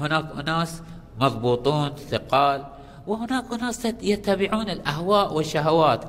هناك 0.00 0.26
أناس 0.40 0.82
مضبوطون 1.20 1.90
ثقال. 2.10 2.64
وهناك 3.06 3.52
أناس 3.52 3.84
يتبعون 3.84 4.70
الأهواء 4.70 5.34
والشهوات. 5.34 6.04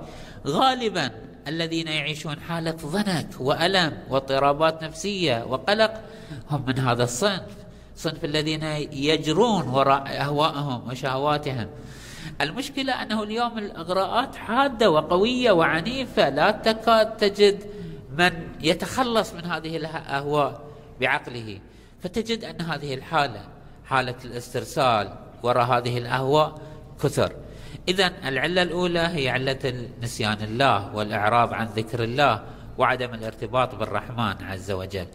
غالبا 0.47 1.11
الذين 1.47 1.87
يعيشون 1.87 2.39
حالة 2.39 2.71
ضنك 2.71 3.27
وألم 3.39 3.97
واضطرابات 4.09 4.83
نفسية 4.83 5.45
وقلق 5.45 6.01
هم 6.51 6.63
من 6.67 6.79
هذا 6.79 7.03
الصنف. 7.03 7.51
صنف 7.95 8.25
الذين 8.25 8.63
يجرون 8.93 9.67
وراء 9.67 10.03
أهوائهم 10.07 10.89
وشهواتهم. 10.89 11.67
المشكلة 12.41 12.93
أنه 12.93 13.23
اليوم 13.23 13.57
الإغراءات 13.57 14.35
حادة 14.35 14.91
وقوية 14.91 15.51
وعنيفة. 15.51 16.29
لا 16.29 16.51
تكاد 16.51 17.17
تجد 17.17 17.63
من 18.17 18.31
يتخلص 18.61 19.33
من 19.33 19.45
هذه 19.45 19.77
الأهواء 19.77 20.61
بعقله. 20.99 21.59
فتجد 22.03 22.43
أن 22.43 22.61
هذه 22.61 22.93
الحالة 22.93 23.54
حالة 23.85 24.15
الاسترسال 24.25 25.15
وراء 25.43 25.65
هذه 25.65 25.97
الأهواء 25.97 26.61
كثر. 27.03 27.31
إذا 27.87 28.11
العلة 28.25 28.61
الأولى 28.61 28.99
هي 28.99 29.29
علة 29.29 29.87
نسيان 30.01 30.37
الله 30.41 30.95
والإعراض 30.95 31.53
عن 31.53 31.65
ذكر 31.65 32.03
الله 32.03 32.43
وعدم 32.77 33.13
الارتباط 33.13 33.75
بالرحمن 33.75 34.35
عز 34.43 34.71
وجل. 34.71 35.07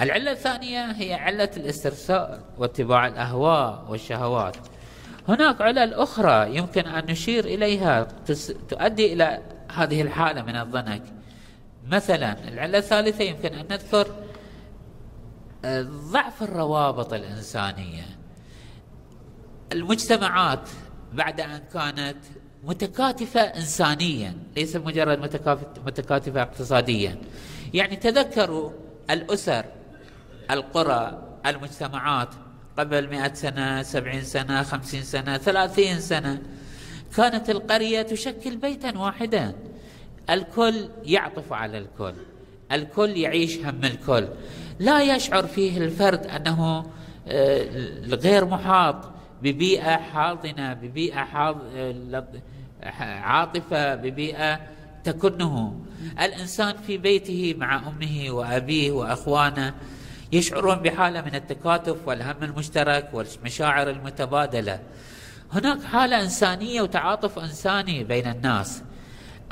العلة 0.00 0.30
الثانية 0.30 0.90
هي 0.90 1.14
علة 1.14 1.50
الاسترسال 1.56 2.40
واتباع 2.58 3.06
الأهواء 3.06 3.84
والشهوات. 3.88 4.56
هناك 5.28 5.60
علل 5.60 5.94
أخرى 5.94 6.56
يمكن 6.56 6.86
أن 6.86 7.06
نشير 7.10 7.44
إليها 7.44 8.08
تؤدي 8.68 9.12
إلى 9.12 9.42
هذه 9.74 10.02
الحالة 10.02 10.42
من 10.42 10.56
الضنك. 10.56 11.02
مثلا 11.88 12.48
العلة 12.48 12.78
الثالثة 12.78 13.24
يمكن 13.24 13.54
أن 13.54 13.66
نذكر 13.70 14.06
ضعف 16.12 16.42
الروابط 16.42 17.12
الإنسانية. 17.12 18.04
المجتمعات 19.72 20.68
بعد 21.12 21.40
أن 21.40 21.60
كانت 21.74 22.16
متكاتفة 22.64 23.40
إنسانيا 23.40 24.36
ليس 24.56 24.76
مجرد 24.76 25.18
متكاتفة 25.86 26.42
اقتصاديا. 26.42 27.18
يعني 27.74 27.96
تذكروا 27.96 28.70
الأسر 29.10 29.64
القرى 30.50 31.22
المجتمعات 31.46 32.28
قبل 32.78 33.08
مئة 33.08 33.34
سنة 33.34 33.82
سبعين 33.82 34.24
سنة 34.24 34.62
خمسين 34.62 35.02
سنة 35.02 35.38
ثلاثين 35.38 36.00
سنة. 36.00 36.42
كانت 37.16 37.50
القرية 37.50 38.02
تشكل 38.02 38.56
بيتا 38.56 38.98
واحدا. 38.98 39.54
الكل 40.30 40.88
يعطف 41.04 41.52
على 41.52 41.78
الكل. 41.78 42.14
الكل 42.72 43.16
يعيش 43.16 43.58
هم 43.58 43.84
الكل. 43.84 44.28
لا 44.78 45.16
يشعر 45.16 45.46
فيه 45.46 45.78
الفرد 45.78 46.26
أنه 46.26 46.86
آه، 47.28 47.66
غير 48.10 48.44
محاط 48.44 48.96
ببيئة 49.42 49.96
حاضنة 49.96 50.72
ببيئة 50.72 51.24
حاض... 51.24 51.56
آه، 51.76 52.24
عاطفة 53.02 53.94
ببيئة 53.94 54.60
تكنه. 55.04 55.80
الإنسان 56.20 56.76
في 56.86 56.98
بيته 56.98 57.54
مع 57.58 57.76
أمه 57.76 58.30
وأبيه 58.30 58.90
وأخوانه 58.90 59.74
يشعرون 60.32 60.76
بحالة 60.76 61.20
من 61.20 61.34
التكاتف 61.34 61.96
والهم 62.08 62.42
المشترك 62.42 63.10
والمشاعر 63.12 63.90
المتبادلة. 63.90 64.80
هناك 65.52 65.82
حالة 65.82 66.20
إنسانية 66.22 66.82
وتعاطف 66.82 67.38
إنساني 67.38 68.04
بين 68.04 68.26
الناس. 68.26 68.82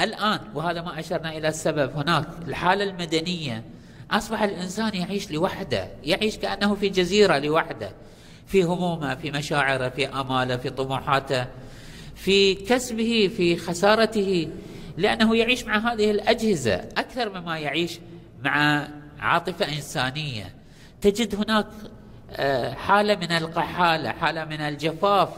الآن 0.00 0.40
وهذا 0.54 0.82
ما 0.82 1.00
أشرنا 1.00 1.36
إلى 1.36 1.48
السبب 1.48 1.96
هناك 1.96 2.26
الحالة 2.48 2.84
المدنية 2.84 3.64
أصبح 4.10 4.42
الإنسان 4.42 4.94
يعيش 4.94 5.30
لوحده 5.30 5.88
يعيش 6.04 6.36
كأنه 6.36 6.74
في 6.74 6.88
جزيرة 6.88 7.38
لوحده 7.38 7.92
في 8.46 8.62
همومه 8.62 9.14
في 9.14 9.30
مشاعره 9.30 9.88
في 9.88 10.06
أماله 10.06 10.56
في 10.56 10.70
طموحاته 10.70 11.46
في 12.14 12.54
كسبه 12.54 13.30
في 13.36 13.56
خسارته 13.56 14.48
لأنه 14.96 15.36
يعيش 15.36 15.64
مع 15.64 15.92
هذه 15.92 16.10
الأجهزة 16.10 16.74
أكثر 16.74 17.40
مما 17.40 17.58
يعيش 17.58 17.98
مع 18.44 18.88
عاطفة 19.20 19.68
إنسانية. 19.68 20.54
تجد 21.00 21.34
هناك 21.34 21.66
آه، 22.32 22.74
حالة 22.74 23.14
من 23.14 23.32
القحالة 23.32 24.10
حالة 24.10 24.44
من 24.44 24.60
الجفاف 24.60 25.28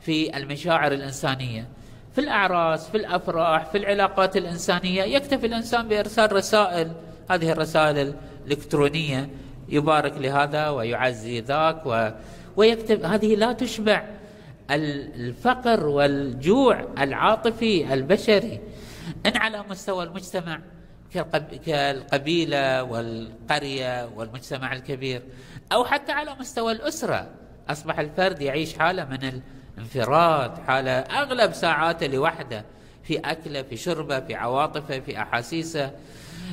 في 0.00 0.36
المشاعر 0.36 0.92
الإنسانية. 0.92 1.68
في 2.14 2.20
الأعراس 2.20 2.88
في 2.88 2.96
الأفراح 2.96 3.64
في 3.64 3.78
العلاقات 3.78 4.36
الإنسانية 4.36 5.02
يكتفي 5.02 5.46
الإنسان 5.46 5.88
بإرسال 5.88 6.32
رسائل 6.32 6.92
هذه 7.28 7.52
الرسائل 7.52 8.14
الإلكترونية 8.46 9.30
يبارك 9.68 10.12
لهذا 10.16 10.68
ويعزي 10.68 11.40
ذاك 11.40 11.86
و... 11.86 12.10
ويكتب 12.56 13.04
هذه 13.04 13.34
لا 13.34 13.52
تشبع 13.52 14.04
الفقر 14.70 15.86
والجوع 15.86 16.84
العاطفي 16.98 17.94
البشري. 17.94 18.60
إن 19.26 19.36
على 19.36 19.64
مستوى 19.70 20.04
المجتمع 20.04 20.60
كالقبيلة 21.66 22.82
والقرية 22.82 24.08
والمجتمع 24.16 24.72
الكبير 24.72 25.22
أو 25.72 25.84
حتى 25.84 26.12
على 26.12 26.36
مستوى 26.40 26.72
الأسرة 26.72 27.28
أصبح 27.68 27.98
الفرد 27.98 28.42
يعيش 28.42 28.78
حالة 28.78 29.04
من 29.04 29.40
الانفراد 29.76 30.58
حالة 30.58 30.90
أغلب 30.92 31.52
ساعاته 31.52 32.06
لوحده 32.06 32.64
في 33.02 33.18
اكله 33.18 33.62
في 33.62 33.76
شربة 33.76 34.20
في 34.20 34.34
عواطفه 34.34 35.00
في 35.00 35.22
أحاسيسه. 35.22 35.90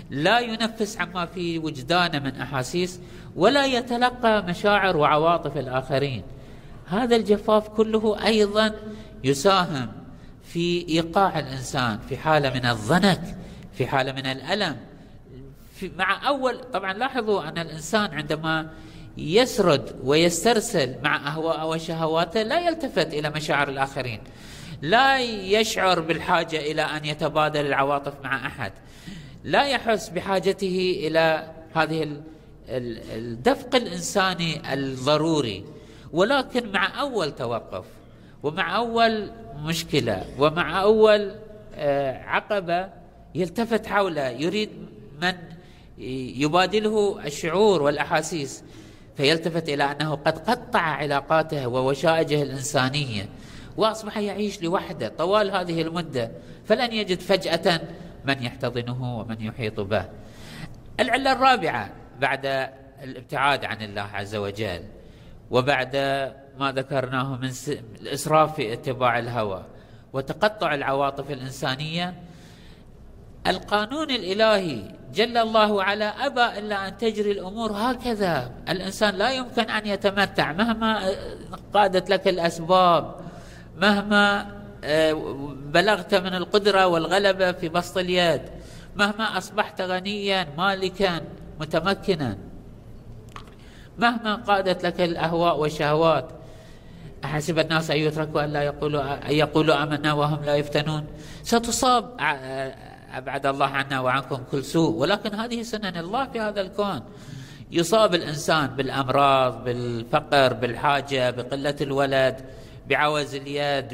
لا 0.10 0.40
ينفس 0.40 0.98
عما 0.98 1.26
في 1.26 1.60
وجدانه 1.60 2.20
من 2.20 2.36
أحاسيس 2.36 3.00
ولا 3.36 3.66
يتلقى 3.66 4.44
مشاعر 4.44 4.98
وعواطف 4.98 5.58
الآخرين. 5.58 6.24
هذا 6.86 7.16
الجفاف 7.16 7.68
كله 7.68 8.26
أيضا 8.26 8.72
يساهم 9.24 9.92
في 10.44 10.90
إيقاع 10.90 11.40
الإنسان 11.40 12.00
في 12.10 12.18
حالة 12.18 12.54
من 12.54 12.66
الضنك 12.66 13.22
في 13.74 13.88
حالة 13.88 14.12
من 14.12 14.26
الألم. 14.26 14.78
في 15.76 15.92
مع 15.98 16.28
اول 16.28 16.60
طبعا 16.74 16.94
لاحظوا 16.94 17.48
أن 17.48 17.58
الإنسان 17.58 18.14
عندما 18.14 18.70
يسرد 19.18 19.96
ويسترسل 20.04 20.96
مع 21.04 21.28
أهواءه 21.28 21.66
وشهواته 21.66 22.42
لا 22.42 22.60
يلتفت 22.60 23.14
إلى 23.14 23.30
مشاعر 23.30 23.70
الآخرين. 23.70 24.22
لا 24.82 25.20
يشعر 25.20 26.00
بالحاجة 26.00 26.58
إلى 26.58 26.82
أن 26.82 27.06
يتبادل 27.06 27.66
العواطف 27.66 28.14
مع 28.24 28.48
أحد. 28.48 28.72
لا 29.46 29.68
يحس 29.68 30.10
بحاجته 30.10 30.96
إلى 31.08 31.52
هذه 31.76 32.22
الدفق 32.70 33.76
الإنساني 33.76 34.74
الضروري. 34.74 35.66
ولكن 36.14 36.72
مع 36.72 37.02
أول 37.02 37.36
توقف 37.36 37.86
ومع 38.44 38.76
أول 38.78 39.32
مشكلة 39.64 40.26
ومع 40.40 40.82
أول 40.82 41.36
آه، 41.76 42.24
عقبة 42.24 42.90
يلتفت 43.36 43.88
حوله 43.88 44.30
يريد 44.30 44.70
من 45.22 45.34
يبادله 46.38 47.26
الشعور 47.26 47.82
والأحاسيس 47.82 48.64
فيلتفت 49.18 49.70
إلى 49.70 49.84
أنه 49.84 50.16
قد 50.16 50.38
قطع 50.38 50.80
علاقاته 50.80 51.68
ووشائجه 51.68 52.42
الإنسانية 52.42 53.30
وأصبح 53.78 54.18
يعيش 54.18 54.62
لوحده 54.62 55.08
طوال 55.08 55.52
هذه 55.52 55.82
المدة 55.82 56.32
فلن 56.66 56.94
يجد 56.94 57.20
فجأة 57.20 57.82
من 58.28 58.44
يحتضنه 58.44 59.20
ومن 59.20 59.42
يحيط 59.42 59.80
به. 59.80 60.06
العلة 61.00 61.32
الرابعة 61.32 61.90
بعد 62.20 62.70
الابتعاد 63.04 63.66
عن 63.66 63.82
الله 63.82 64.02
عز 64.14 64.36
وجل 64.36 64.84
وبعد 65.52 65.96
ما 66.60 66.72
ذكرناه 66.72 67.36
من 67.36 67.52
الإسراف 68.02 68.56
في 68.56 68.74
اتباع 68.74 69.20
الهوى 69.20 69.66
وتقطع 70.14 70.74
العواطف 70.74 71.32
الإنسانية 71.32 72.14
القانون 73.48 74.12
الإلهي 74.12 74.92
جل 75.14 75.38
الله 75.38 75.84
على 75.84 76.06
أبى 76.06 76.60
إلا 76.60 76.88
أن 76.88 76.98
تجري 76.98 77.32
الأمور 77.32 77.72
هكذا 77.72 78.52
الإنسان 78.70 79.16
لا 79.16 79.32
يمكن 79.32 79.70
أن 79.70 79.88
يتمتع 79.88 80.52
مهما 80.52 81.12
قادت 81.74 82.10
لك 82.10 82.28
الأسباب 82.28 83.16
مهما 83.78 84.55
بلغت 85.74 86.16
من 86.16 86.36
القدرة 86.36 86.88
والغلبه 86.88 87.52
في 87.52 87.70
بسط 87.70 87.98
اليد. 87.98 88.42
مهما 88.96 89.38
أصبحت 89.38 89.82
غنيا 89.82 90.48
مالكا 90.58 91.22
متمكنا. 91.60 92.38
مهما 93.98 94.36
قادت 94.36 94.86
لك 94.86 95.02
الأهواء 95.02 95.60
والشهوات. 95.60 96.30
أحسب 97.26 97.60
الناس 97.60 97.92
أن 97.92 97.98
يتركوا 97.98 98.44
أن 98.44 98.50
لا 98.50 98.62
يقولوا 98.62 99.30
أن 99.30 99.32
يقولوا 99.32 99.84
آمنا 99.84 100.14
وهم 100.14 100.44
لا 100.46 100.56
يفتنون. 100.56 101.06
ستصاب 101.44 102.18
أبعد 103.14 103.46
الله 103.46 103.66
عنا 103.66 104.00
وعنكم 104.00 104.40
كل 104.52 104.64
سوء. 104.64 104.96
ولكن 104.96 105.36
هذه 105.36 105.62
سنن 105.62 105.98
الله 105.98 106.26
في 106.26 106.40
هذا 106.40 106.62
الكون. 106.62 107.02
يصاب 107.72 108.16
الإنسان 108.16 108.68
بالأمراض 108.68 109.64
بالفقر 109.64 110.54
بالحاجة 110.54 111.32
بقلة 111.32 111.76
الولد 111.82 112.36
بعوز 112.90 113.36
اليد. 113.36 113.94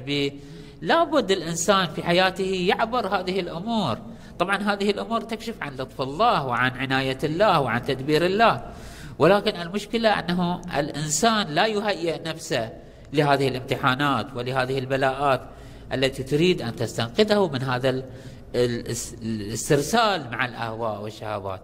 لابد 0.82 1.32
الإنسان 1.32 1.88
في 1.88 2.04
حياته 2.04 2.66
يعبر 2.70 3.08
هذه 3.08 3.40
الأمور. 3.40 3.98
طبعا 4.40 4.58
هذه 4.58 4.90
الأمور 4.90 5.22
تكشف 5.22 5.56
عن 5.62 5.76
لطف 5.76 6.02
الله 6.02 6.46
وعن 6.46 6.72
عناية 6.72 7.18
الله 7.24 7.60
وعن 7.60 7.84
تدبير 7.84 8.26
الله. 8.26 8.62
ولكن 9.20 9.62
المشكلة 9.62 10.20
أنه 10.20 10.62
الإنسان 10.80 11.48
لا 11.48 11.66
يهيئ 11.66 12.22
نفسه 12.26 12.70
لهذه 13.14 13.48
الامتحانات 13.48 14.28
ولهذه 14.36 14.80
البلاءات 14.80 15.42
التي 15.94 16.24
تريد 16.24 16.62
أن 16.62 16.76
تستنقذه 16.76 17.48
من 17.48 17.62
هذا 17.62 18.04
الاسترسال 18.56 20.32
مع 20.32 20.46
الأهواء 20.46 21.02
والشهوات. 21.02 21.62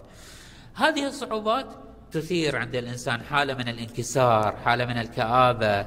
هذه 0.74 1.08
الصعوبات 1.08 1.66
تثير 2.12 2.56
عند 2.56 2.76
الإنسان 2.76 3.22
حالة 3.22 3.54
من 3.54 3.68
الانكسار 3.68 4.56
حالة 4.66 4.86
من 4.86 4.98
الكآبة 4.98 5.86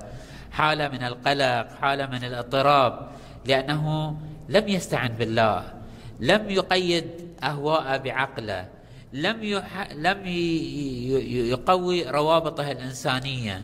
حالة 0.53 0.89
من 0.89 1.03
القلق 1.03 1.69
حالة 1.81 2.07
من 2.07 2.25
الاضطراب 2.25 3.09
لأنه 3.47 4.17
لم 4.49 4.69
يستعن 4.69 5.09
بالله 5.09 5.73
لم 6.21 6.51
يقيد 6.51 7.05
أهواءه 7.43 7.97
بعقله 7.97 8.69
لم 9.13 9.45
يح... 9.45 9.89
لم 9.93 10.27
يقوي 11.27 12.11
روابطه 12.11 12.71
الإنسانية 12.71 13.63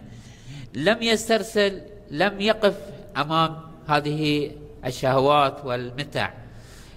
لم 0.75 1.03
يسترسل 1.03 1.83
لم 2.11 2.41
يقف 2.41 2.75
أمام 3.17 3.57
هذه 3.89 4.51
الشهوات 4.85 5.65
والمتع 5.65 6.31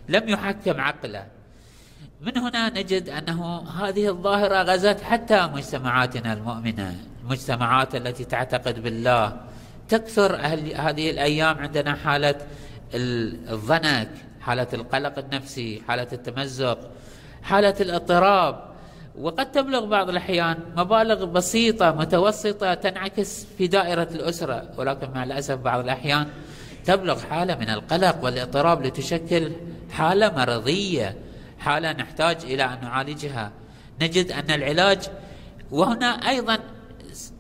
لم 0.10 0.30
يحكم 0.30 0.82
عقله. 0.82 1.26
من 2.22 2.38
هنا 2.38 2.70
نجد 2.70 3.10
أنه 3.10 3.70
هذه 3.70 4.08
الظاهرة 4.10 4.62
غزت 4.64 5.02
حتى 5.02 5.48
مجتمعاتنا 5.54 6.34
المؤمنة 6.34 6.96
المجتمعات 7.24 7.96
التي 7.96 8.24
تعتقد 8.24 8.84
بالله. 8.84 9.42
تكثر 9.90 10.36
هذه 10.76 11.10
الأيام 11.10 11.58
عندنا 11.58 11.96
حالة 11.96 12.36
الضنك 12.94 14.10
حالة 14.42 14.68
القلق 14.74 15.20
النفسي 15.20 15.82
حالة 15.88 16.08
التمزق 16.14 16.80
حالة 17.44 17.76
الاضطراب. 17.82 18.70
وقد 19.20 19.52
تبلغ 19.52 19.86
بعض 19.86 20.10
الأحيان 20.10 20.58
مبالغ 20.78 21.26
بسيطة 21.26 21.92
متوسطة 21.92 22.74
تنعكس 22.74 23.46
في 23.58 23.68
دائرة 23.68 24.08
الأسرة 24.12 24.70
ولكن 24.78 25.12
مع 25.16 25.24
الأسف 25.24 25.56
بعض 25.56 25.80
الأحيان 25.80 26.28
تبلغ 26.86 27.20
حالة 27.20 27.56
من 27.56 27.70
القلق 27.70 28.24
والاضطراب 28.24 28.86
لتشكل 28.86 29.52
حالة 29.92 30.36
مرضية 30.36 31.16
حالة 31.60 31.92
نحتاج 31.92 32.38
إلى 32.44 32.64
أن 32.64 32.78
نعالجها. 32.82 33.52
نجد 34.02 34.32
أن 34.32 34.52
العلاج 34.52 35.00
وهنا 35.72 36.30
أيضا 36.30 36.60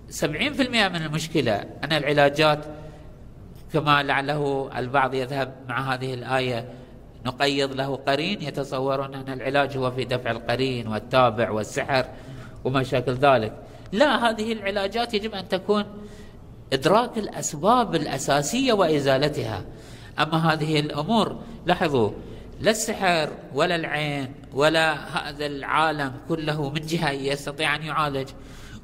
70% 0.09 0.89
من 0.89 0.95
المشكلة. 0.95 1.53
أن 1.83 1.93
العلاجات 1.93 2.65
كما 3.73 4.03
لعله 4.03 4.69
البعض 4.77 5.13
يذهب 5.13 5.55
مع 5.67 5.93
هذه 5.93 6.13
الآية 6.13 6.69
نقيض 7.25 7.73
له 7.73 7.95
قرين 7.95 8.41
يتصورون 8.41 9.15
أن 9.15 9.33
العلاج 9.33 9.77
هو 9.77 9.91
في 9.91 10.05
دفع 10.05 10.31
القرين 10.31 10.87
والتابع 10.87 11.49
والسحر 11.49 12.05
وما 12.63 12.83
شاكل 12.83 13.13
ذلك. 13.13 13.53
لا 13.91 14.29
هذه 14.29 14.53
العلاجات 14.53 15.13
يجب 15.13 15.33
أن 15.33 15.47
تكون 15.47 15.85
إدراك 16.73 17.17
الأسباب 17.17 17.95
الأساسية 17.95 18.73
وإزالتها. 18.73 19.65
أما 20.19 20.53
هذه 20.53 20.79
الأمور 20.79 21.39
لاحظوا 21.65 22.11
لا 22.59 22.71
السحر 22.71 23.29
ولا 23.53 23.75
العين 23.75 24.33
ولا 24.53 24.93
هذا 24.93 25.45
العالم 25.45 26.13
كله 26.29 26.69
من 26.69 26.81
جهة 26.81 27.11
يستطيع 27.11 27.75
أن 27.75 27.83
يعالج. 27.83 28.29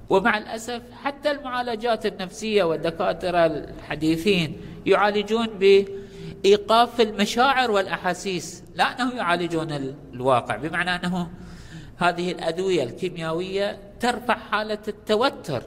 ومع 0.10 0.38
الأسف 0.38 0.82
حتى 1.04 1.32
المعالجات 1.32 2.06
النفسية 2.06 2.64
والدكاترة 2.64 3.46
الحديثين 3.46 4.58
يعالجون 4.86 5.48
بإيقاف 5.48 7.02
المشاعر 7.02 7.72
والأحاسيس 7.72 8.64
لا 8.76 8.84
انه 8.84 9.14
يعالجون 9.14 9.96
الواقع 10.14 10.56
بمعنى 10.56 10.96
أنه 10.96 11.30
هذه 11.98 12.32
الأدوية 12.32 12.84
الكيميائية 12.84 13.78
ترفع 14.00 14.38
حالة 14.52 14.80
التوتر 14.88 15.64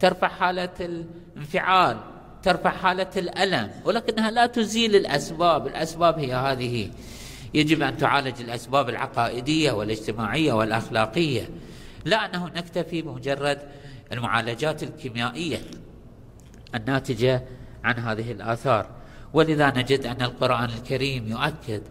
ترفع 0.00 0.28
حالة 0.28 0.68
الانفعال 0.80 1.96
ترفع 2.42 2.70
حالة 2.70 3.10
الألم 3.16 3.70
ولكنها 3.84 4.30
لا 4.30 4.46
تزيل 4.46 4.96
الأسباب 4.96 5.66
الأسباب 5.66 6.18
هي 6.18 6.34
هذه 6.34 6.90
يجب 7.54 7.82
أن 7.82 7.96
تعالج 7.96 8.40
الأسباب 8.40 8.88
العقائدية 8.88 9.72
والاجتماعية 9.72 10.52
والأخلاقية. 10.52 11.48
لا 12.06 12.26
انه 12.26 12.46
نكتفي 12.46 13.02
بمجرد 13.02 13.58
المعالجات 14.12 14.82
الكيميائية 14.82 15.58
الناتجة 16.74 17.42
عن 17.84 17.94
هذه 17.98 18.32
الآثار. 18.32 18.86
ولذا 19.32 19.70
نجد 19.70 20.06
أن 20.06 20.22
القرآن 20.22 20.64
الكريم 20.64 21.28
يؤكد 21.28 21.82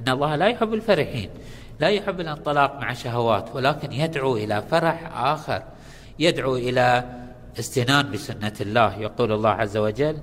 أن 0.00 0.12
الله 0.12 0.36
لا 0.36 0.46
يحب 0.46 0.74
الفرحين 0.74 1.30
لا 1.80 1.88
يحب 1.88 2.20
الانطلاق 2.20 2.80
مع 2.80 2.92
شهوات 2.92 3.56
ولكن 3.56 3.92
يدعو 3.92 4.36
إلى 4.36 4.62
فرح 4.70 5.10
آخر 5.16 5.62
يدعو 6.18 6.56
إلى 6.56 7.04
استنان 7.58 8.10
بسنة 8.10 8.52
الله. 8.60 8.98
يقول 8.98 9.32
الله 9.32 9.50
عز 9.50 9.76
وجل 9.76 10.18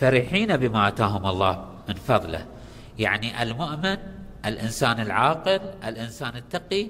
فرحين 0.00 0.56
بما 0.56 0.88
آتاهم 0.88 1.26
الله 1.26 1.64
من 1.88 1.94
فضله. 1.94 2.46
يعني 2.98 3.42
المؤمن 3.42 3.96
الإنسان 4.46 5.00
العاقل 5.00 5.60
الإنسان 5.84 6.36
التقي 6.36 6.86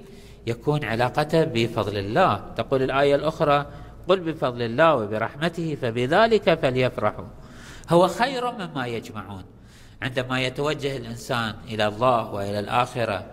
يكون 0.50 0.84
علاقته 0.84 1.44
بفضل 1.44 1.96
الله. 1.96 2.40
تقول 2.56 2.82
الآية 2.82 3.14
الأخرى 3.14 3.66
قل 4.08 4.20
بفضل 4.20 4.62
الله 4.62 4.94
وبرحمته 4.94 5.76
فبذلك 5.82 6.54
فليفرحوا. 6.54 7.24
هو 7.90 8.08
خير 8.08 8.52
مما 8.52 8.86
يجمعون. 8.86 9.44
عندما 10.02 10.40
يتوجه 10.40 10.96
الإنسان 10.96 11.54
إلى 11.68 11.86
الله 11.86 12.30
وإلى 12.34 12.58
الآخرة 12.58 13.26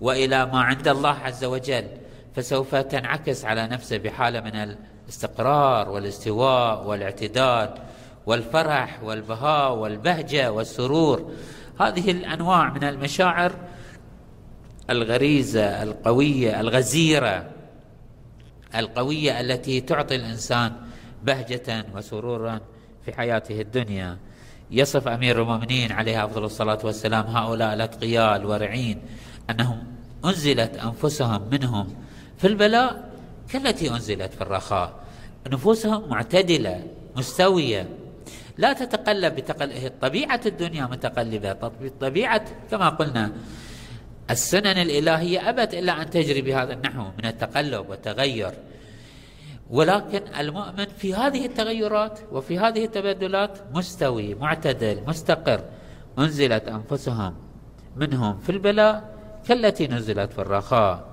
وإلى 0.00 0.46
ما 0.46 0.60
عند 0.60 0.88
الله 0.88 1.16
عز 1.24 1.44
وجل 1.44 1.86
فسوف 2.34 2.74
تنعكس 2.74 3.44
على 3.44 3.66
نفسه 3.66 3.96
بحالة 3.98 4.40
من 4.40 4.76
الاستقرار 5.06 5.88
والاستواء 5.88 6.86
والاعتدال 6.86 7.74
والفرح 8.26 9.02
والبهاء 9.02 9.74
والبهجة 9.74 10.52
والسرور. 10.52 11.32
هذه 11.80 12.10
الأنواع 12.10 12.72
من 12.72 12.84
المشاعر 12.84 13.52
الغريزة 14.90 15.82
القوية 15.82 16.60
الغزيرة 16.60 17.50
القوية 18.74 19.40
التي 19.40 19.80
تعطي 19.80 20.14
الإنسان 20.16 20.72
بهجة 21.24 21.86
وسرورا 21.94 22.60
في 23.04 23.12
حياته 23.12 23.60
الدنيا. 23.60 24.18
يصف 24.70 25.08
أمير 25.08 25.42
المؤمنين 25.42 25.92
عليه 25.92 26.24
أفضل 26.24 26.44
الصلاة 26.44 26.78
والسلام 26.84 27.26
هؤلاء 27.26 27.74
الأتقياء 27.74 28.36
الورعين 28.36 29.02
أنهم 29.50 29.84
أنزلت 30.24 30.76
أنفسهم 30.76 31.48
منهم 31.52 31.94
في 32.38 32.46
البلاء 32.46 33.10
كالتي 33.52 33.90
أنزلت 33.90 34.34
في 34.34 34.40
الرخاء. 34.40 34.94
نفوسهم 35.46 36.08
معتدلة 36.08 36.82
مستوية 37.16 37.88
لا 38.58 38.72
تتقلب 38.72 39.34
بتقل... 39.34 39.90
طبيعة 40.02 40.40
الدنيا 40.46 40.86
متقلبة 40.86 41.52
طبيعة 42.00 42.44
كما 42.70 42.88
قلنا 42.88 43.32
السنن 44.30 44.66
الإلهية 44.66 45.48
أبت 45.48 45.74
إلا 45.74 46.02
أن 46.02 46.10
تجري 46.10 46.42
بهذا 46.42 46.72
النحو 46.72 47.02
من 47.18 47.26
التقلب 47.26 47.88
والتغير. 47.88 48.54
ولكن 49.70 50.22
المؤمن 50.38 50.86
في 50.98 51.14
هذه 51.14 51.46
التغيرات 51.46 52.18
وفي 52.32 52.58
هذه 52.58 52.84
التبدلات 52.84 53.58
مستوي 53.74 54.34
معتدل 54.34 55.02
مستقر. 55.06 55.60
أنزلت 56.18 56.68
أنفسهم 56.68 57.34
منهم 57.96 58.38
في 58.38 58.50
البلاء 58.52 59.16
كالتي 59.48 59.86
نزلت 59.86 60.32
في 60.32 60.38
الرخاء. 60.38 61.08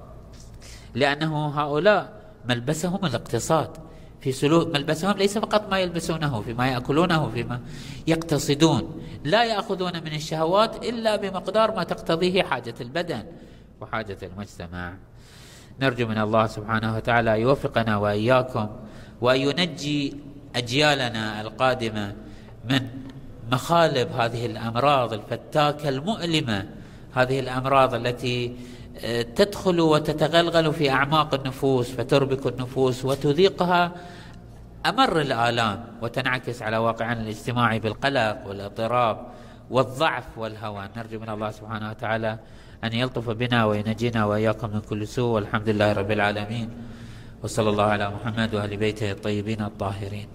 لأنه 0.96 1.48
هؤلاء 1.48 2.14
ملبسهم 2.50 3.06
الاقتصاد. 3.06 3.83
في 4.24 4.32
سلوك 4.32 4.76
ملبسهم 4.76 5.18
ليس 5.18 5.38
فقط 5.38 5.70
ما 5.72 5.80
يلبسونه 5.80 6.42
فيما 6.42 6.68
يأكلونه 6.68 7.30
فيما 7.30 7.60
يقتصدون. 8.08 9.02
لا 9.24 9.44
يأخذون 9.44 10.04
من 10.04 10.14
الشهوات 10.14 10.86
إلا 10.86 11.16
بمقدار 11.16 11.76
ما 11.76 11.84
تقتضيه 11.84 12.44
حاجة 12.44 12.74
البدن 12.82 13.24
وحاجة 13.82 14.18
المجتمع. 14.24 14.94
نرجو 15.82 16.08
من 16.08 16.18
الله 16.18 16.48
سبحانه 16.48 16.96
وتعالى 16.96 17.42
يوفقنا 17.42 17.98
وإياكم 17.98 18.68
وأن 19.22 19.40
ينجي 19.42 20.16
أجيالنا 20.56 21.42
القادمة 21.42 22.16
من 22.70 22.88
مخالب 23.52 24.12
هذه 24.12 24.46
الأمراض 24.46 25.14
الفتاكة 25.14 25.90
المؤلمة 25.90 26.70
هذه 27.14 27.40
الأمراض 27.40 27.94
التي 27.94 28.56
تدخل 29.36 29.80
وتتغلغل 29.80 30.74
في 30.74 30.90
أعماق 30.90 31.34
النفوس 31.34 31.92
فتربك 31.92 32.48
النفوس 32.48 33.06
وتذيقها 33.06 33.92
أمر 34.86 35.22
الآلام 35.22 35.86
وتنعكس 36.02 36.62
على 36.62 36.78
واقعنا 36.78 37.22
الاجتماعي 37.22 37.80
بالقلق 37.80 38.48
والاضطراب 38.48 39.18
والضعف 39.72 40.38
والهوان 40.38 40.90
نرجو 40.98 41.20
من 41.20 41.30
الله 41.30 41.52
سبحانه 41.52 41.90
وتعالى 41.90 42.38
أن 42.84 42.94
يلطف 42.94 43.30
بنا 43.30 43.66
وينجينا 43.66 44.26
وإياكم 44.26 44.70
من 44.70 44.82
كل 44.82 45.08
سوء. 45.08 45.36
والحمد 45.36 45.70
لله 45.70 45.94
رب 45.94 46.12
العالمين. 46.12 46.70
وصلى 47.44 47.70
الله 47.70 47.84
على 47.84 48.10
محمد 48.10 48.56
وأهل 48.56 48.78
بيته 48.78 49.12
الطيبين 49.12 49.62
الطاهرين. 49.62 50.28